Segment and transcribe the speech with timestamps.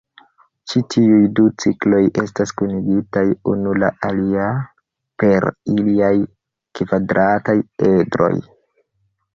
[0.71, 4.49] Ĉi tiuj du cikloj estas kunigitaj unu la alia
[5.25, 6.13] per iliaj
[6.81, 7.59] kvadrataj
[7.95, 8.35] edroj.